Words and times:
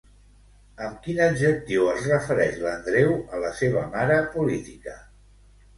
Amb 0.85 0.95
quin 1.07 1.21
adjectiu 1.25 1.85
es 1.91 2.07
refereix 2.13 2.59
l'Andreu 2.65 3.15
a 3.37 3.45
la 3.47 3.53
seva 3.61 3.87
mare 3.95 4.21
política? 4.39 4.99